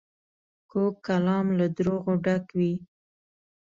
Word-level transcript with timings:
کوږ 0.69 0.93
کلام 1.05 1.45
له 1.59 1.65
دروغو 1.77 2.13
ډک 2.23 2.45
وي 2.57 2.73